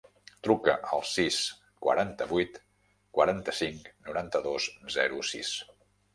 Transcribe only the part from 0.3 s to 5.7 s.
Truca al sis, quaranta-vuit, quaranta-cinc, noranta-dos, zero, sis.